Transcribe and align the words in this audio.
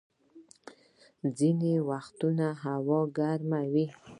ځيني 1.37 1.73
وخت 1.89 2.19
هوا 2.63 2.99
ګرمه 3.17 3.61
وي. 3.73 3.85